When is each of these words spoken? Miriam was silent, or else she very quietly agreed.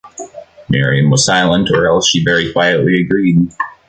Miriam 0.67 1.11
was 1.11 1.27
silent, 1.27 1.69
or 1.69 1.87
else 1.87 2.09
she 2.09 2.23
very 2.23 2.51
quietly 2.51 2.95
agreed. 3.01 3.51